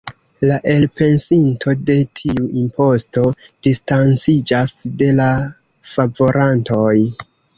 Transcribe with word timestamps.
La 0.49 0.55
elpensinto 0.69 1.73
de 1.89 1.97
tiu 2.19 2.47
imposto 2.61 3.25
distanciĝas 3.69 4.75
de 5.03 5.11
la 5.21 5.29
favorantoj. 5.95 6.97